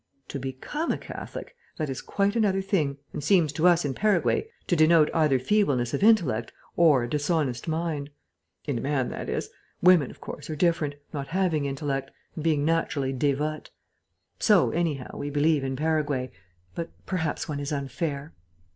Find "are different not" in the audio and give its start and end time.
10.49-11.27